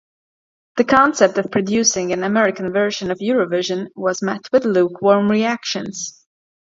[0.77, 6.25] The concept of producing an American version of Eurovision was met with lukewarm reactions.